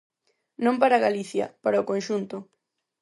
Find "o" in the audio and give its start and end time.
1.83-1.87